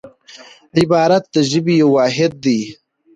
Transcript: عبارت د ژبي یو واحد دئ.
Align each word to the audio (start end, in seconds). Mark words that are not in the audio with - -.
عبارت 0.77 1.23
د 1.33 1.35
ژبي 1.49 1.73
یو 1.81 1.89
واحد 1.97 2.31
دئ. 2.43 2.61